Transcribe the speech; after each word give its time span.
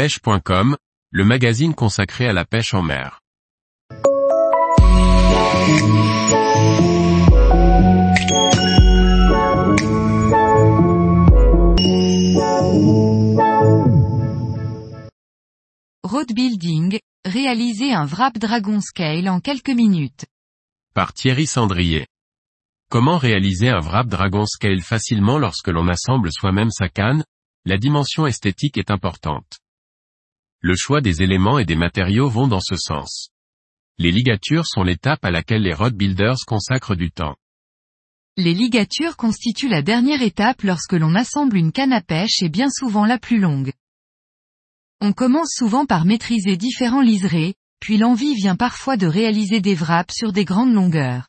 pêche.com, 0.00 0.78
le 1.10 1.24
magazine 1.26 1.74
consacré 1.74 2.26
à 2.26 2.32
la 2.32 2.46
pêche 2.46 2.72
en 2.72 2.80
mer. 2.80 3.20
Road 16.02 16.32
Building, 16.32 16.98
réaliser 17.26 17.92
un 17.92 18.06
wrap 18.06 18.38
Dragon 18.38 18.80
Scale 18.80 19.28
en 19.28 19.40
quelques 19.40 19.68
minutes. 19.68 20.24
Par 20.94 21.12
Thierry 21.12 21.46
Sandrier. 21.46 22.06
Comment 22.88 23.18
réaliser 23.18 23.68
un 23.68 23.80
wrap 23.80 24.06
Dragon 24.06 24.46
Scale 24.46 24.80
facilement 24.80 25.36
lorsque 25.36 25.68
l'on 25.68 25.88
assemble 25.88 26.30
soi-même 26.32 26.70
sa 26.70 26.88
canne? 26.88 27.22
La 27.66 27.76
dimension 27.76 28.26
esthétique 28.26 28.78
est 28.78 28.90
importante. 28.90 29.59
Le 30.62 30.74
choix 30.76 31.00
des 31.00 31.22
éléments 31.22 31.58
et 31.58 31.64
des 31.64 31.76
matériaux 31.76 32.28
vont 32.28 32.46
dans 32.46 32.60
ce 32.60 32.76
sens. 32.76 33.30
Les 33.96 34.12
ligatures 34.12 34.66
sont 34.66 34.82
l'étape 34.82 35.24
à 35.24 35.30
laquelle 35.30 35.62
les 35.62 35.72
rod 35.72 35.94
builders 35.94 36.44
consacrent 36.46 36.96
du 36.96 37.10
temps. 37.10 37.36
Les 38.36 38.52
ligatures 38.52 39.16
constituent 39.16 39.68
la 39.68 39.82
dernière 39.82 40.22
étape 40.22 40.62
lorsque 40.62 40.92
l'on 40.92 41.14
assemble 41.14 41.56
une 41.56 41.72
canne 41.72 41.92
à 41.92 42.02
pêche 42.02 42.42
et 42.42 42.48
bien 42.48 42.68
souvent 42.70 43.06
la 43.06 43.18
plus 43.18 43.38
longue. 43.38 43.72
On 45.00 45.12
commence 45.12 45.54
souvent 45.54 45.86
par 45.86 46.04
maîtriser 46.04 46.58
différents 46.58 47.00
liserés, 47.00 47.54
puis 47.80 47.96
l'envie 47.96 48.34
vient 48.34 48.56
parfois 48.56 48.98
de 48.98 49.06
réaliser 49.06 49.60
des 49.60 49.74
wraps 49.74 50.14
sur 50.14 50.32
des 50.32 50.44
grandes 50.44 50.74
longueurs. 50.74 51.28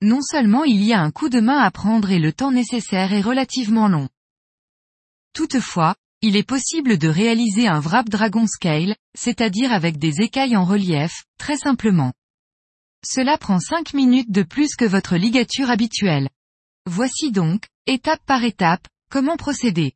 Non 0.00 0.22
seulement 0.22 0.64
il 0.64 0.82
y 0.82 0.94
a 0.94 1.00
un 1.00 1.10
coup 1.10 1.28
de 1.28 1.40
main 1.40 1.58
à 1.58 1.70
prendre 1.70 2.10
et 2.10 2.18
le 2.18 2.32
temps 2.32 2.52
nécessaire 2.52 3.12
est 3.12 3.20
relativement 3.20 3.86
long. 3.86 4.08
Toutefois, 5.34 5.94
il 6.22 6.36
est 6.36 6.46
possible 6.46 6.98
de 6.98 7.08
réaliser 7.08 7.66
un 7.66 7.80
wrap 7.80 8.08
dragon 8.08 8.46
scale, 8.46 8.94
c'est-à-dire 9.16 9.72
avec 9.72 9.98
des 9.98 10.20
écailles 10.20 10.56
en 10.56 10.64
relief, 10.64 11.24
très 11.38 11.56
simplement. 11.56 12.12
Cela 13.04 13.38
prend 13.38 13.58
5 13.58 13.94
minutes 13.94 14.30
de 14.30 14.42
plus 14.42 14.76
que 14.76 14.84
votre 14.84 15.16
ligature 15.16 15.70
habituelle. 15.70 16.28
Voici 16.84 17.32
donc, 17.32 17.66
étape 17.86 18.20
par 18.26 18.44
étape, 18.44 18.86
comment 19.10 19.38
procéder. 19.38 19.94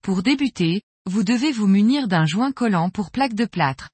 Pour 0.00 0.22
débuter, 0.22 0.82
vous 1.04 1.24
devez 1.24 1.52
vous 1.52 1.66
munir 1.66 2.08
d'un 2.08 2.24
joint 2.24 2.52
collant 2.52 2.88
pour 2.88 3.10
plaque 3.10 3.34
de 3.34 3.44
plâtre. 3.44 3.90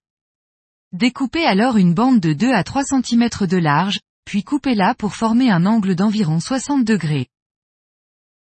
Découpez 0.92 1.44
alors 1.44 1.76
une 1.76 1.94
bande 1.94 2.20
de 2.20 2.32
2 2.32 2.52
à 2.52 2.62
3 2.62 2.84
cm 2.84 3.28
de 3.48 3.56
large, 3.56 3.98
puis 4.24 4.44
coupez-la 4.44 4.94
pour 4.94 5.16
former 5.16 5.50
un 5.50 5.66
angle 5.66 5.96
d'environ 5.96 6.38
60 6.38 6.84
degrés. 6.84 7.26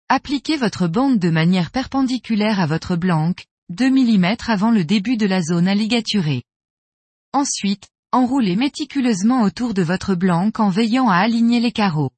Appliquez 0.08 0.56
votre 0.56 0.88
bande 0.88 1.18
de 1.18 1.32
manière 1.32 1.72
perpendiculaire 1.72 2.60
à 2.60 2.68
votre 2.68 2.96
blanque, 2.96 3.48
2 3.70 3.90
mm 3.90 4.36
avant 4.48 4.70
le 4.70 4.86
début 4.86 5.18
de 5.18 5.26
la 5.26 5.42
zone 5.42 5.68
à 5.68 5.74
ligaturer. 5.74 6.44
Ensuite, 7.34 7.88
enroulez 8.12 8.56
méticuleusement 8.56 9.42
autour 9.42 9.74
de 9.74 9.82
votre 9.82 10.14
blanque 10.14 10.60
en 10.60 10.70
veillant 10.70 11.10
à 11.10 11.16
aligner 11.16 11.60
les 11.60 11.72
carreaux. 11.72 12.12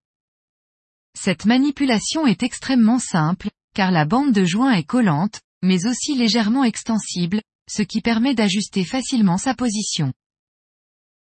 Cette 1.18 1.46
manipulation 1.46 2.28
est 2.28 2.44
extrêmement 2.44 3.00
simple, 3.00 3.50
car 3.74 3.92
la 3.92 4.04
bande 4.04 4.34
de 4.34 4.44
joint 4.44 4.74
est 4.74 4.84
collante, 4.84 5.40
mais 5.64 5.86
aussi 5.86 6.14
légèrement 6.16 6.66
extensible, 6.66 7.42
ce 7.70 7.84
qui 7.84 8.02
permet 8.02 8.36
d'ajuster 8.36 8.84
facilement 8.84 9.38
sa 9.38 9.54
position. 9.54 10.12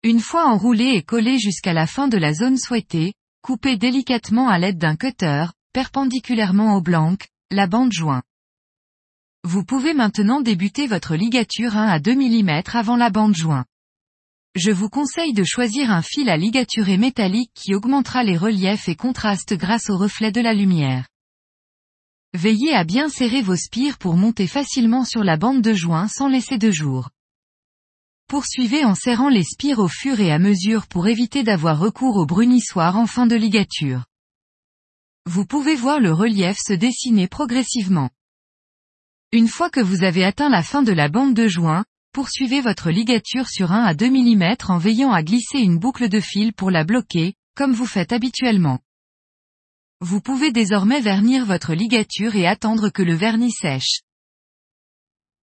Une 0.03 0.21
fois 0.21 0.47
enroulé 0.47 0.93
et 0.93 1.03
collé 1.03 1.37
jusqu'à 1.37 1.73
la 1.73 1.85
fin 1.85 2.07
de 2.07 2.17
la 2.17 2.33
zone 2.33 2.57
souhaitée, 2.57 3.13
coupez 3.41 3.75
délicatement 3.75 4.47
à 4.47 4.57
l'aide 4.57 4.77
d'un 4.77 4.95
cutter, 4.95 5.47
perpendiculairement 5.75 6.77
au 6.77 6.81
blanc, 6.81 7.17
la 7.51 7.67
bande 7.67 7.91
joint. 7.91 8.23
Vous 9.43 9.65
pouvez 9.65 9.93
maintenant 9.93 10.39
débuter 10.39 10.87
votre 10.87 11.17
ligature 11.17 11.75
1 11.75 11.87
à 11.87 11.99
2 11.99 12.15
mm 12.15 12.61
avant 12.71 12.95
la 12.95 13.09
bande 13.09 13.35
joint. 13.35 13.65
Je 14.55 14.71
vous 14.71 14.87
conseille 14.87 15.33
de 15.33 15.43
choisir 15.43 15.91
un 15.91 16.01
fil 16.01 16.29
à 16.29 16.37
ligaturer 16.37 16.97
métallique 16.97 17.51
qui 17.53 17.75
augmentera 17.75 18.23
les 18.23 18.37
reliefs 18.37 18.87
et 18.87 18.95
contrastes 18.95 19.53
grâce 19.55 19.89
au 19.89 19.97
reflet 19.97 20.31
de 20.31 20.39
la 20.39 20.53
lumière. 20.53 21.09
Veillez 22.33 22.73
à 22.73 22.85
bien 22.85 23.09
serrer 23.09 23.41
vos 23.41 23.57
spires 23.57 23.97
pour 23.97 24.15
monter 24.15 24.47
facilement 24.47 25.03
sur 25.03 25.25
la 25.25 25.35
bande 25.35 25.61
de 25.61 25.73
joint 25.73 26.07
sans 26.07 26.29
laisser 26.29 26.57
de 26.57 26.71
jour. 26.71 27.09
Poursuivez 28.29 28.85
en 28.85 28.95
serrant 28.95 29.27
les 29.27 29.43
spires 29.43 29.79
au 29.79 29.89
fur 29.89 30.21
et 30.21 30.31
à 30.31 30.39
mesure 30.39 30.87
pour 30.87 31.09
éviter 31.09 31.43
d'avoir 31.43 31.77
recours 31.77 32.15
au 32.15 32.25
brunissoir 32.25 32.95
en 32.95 33.07
fin 33.07 33.27
de 33.27 33.35
ligature. 33.35 34.05
Vous 35.27 35.45
pouvez 35.45 35.75
voir 35.75 35.99
le 35.99 36.13
relief 36.13 36.57
se 36.63 36.73
dessiner 36.73 37.27
progressivement. 37.27 38.11
Une 39.31 39.47
fois 39.47 39.71
que 39.71 39.79
vous 39.79 40.03
avez 40.03 40.23
atteint 40.23 40.49
la 40.49 40.61
fin 40.61 40.83
de 40.83 40.93
la 40.93 41.09
bande 41.09 41.33
de 41.33 41.47
joint, 41.47 41.83
poursuivez 42.13 42.61
votre 42.61 42.91
ligature 42.91 43.49
sur 43.49 43.71
1 43.71 43.83
à 43.83 43.95
2 43.95 44.09
mm 44.09 44.55
en 44.69 44.77
veillant 44.77 45.11
à 45.11 45.23
glisser 45.23 45.57
une 45.57 45.79
boucle 45.79 46.09
de 46.09 46.19
fil 46.19 46.53
pour 46.53 46.69
la 46.69 46.83
bloquer, 46.83 47.33
comme 47.55 47.73
vous 47.73 47.87
faites 47.87 48.13
habituellement. 48.13 48.79
Vous 49.99 50.21
pouvez 50.21 50.51
désormais 50.51 51.01
vernir 51.01 51.43
votre 51.43 51.73
ligature 51.73 52.35
et 52.35 52.45
attendre 52.45 52.89
que 52.89 53.01
le 53.01 53.15
vernis 53.15 53.51
sèche. 53.51 54.01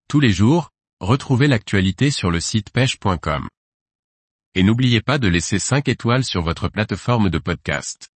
Tous 0.08 0.20
les 0.20 0.30
jours, 0.30 0.70
retrouvez 1.00 1.48
l'actualité 1.48 2.12
sur 2.12 2.30
le 2.30 2.38
site 2.38 2.70
pêche.com. 2.70 3.48
Et 4.54 4.62
n'oubliez 4.62 5.00
pas 5.00 5.18
de 5.18 5.26
laisser 5.26 5.58
5 5.58 5.88
étoiles 5.88 6.24
sur 6.24 6.42
votre 6.42 6.68
plateforme 6.68 7.30
de 7.30 7.38
podcast. 7.38 8.11